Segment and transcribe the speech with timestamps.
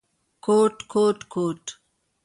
[0.45, 1.63] کوټ، کوټ، کوټ….